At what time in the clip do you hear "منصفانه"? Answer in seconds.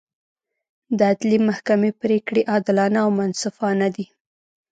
3.19-3.87